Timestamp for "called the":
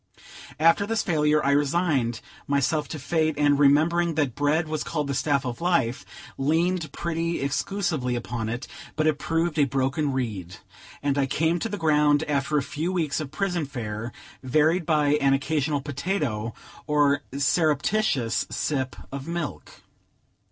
4.83-5.13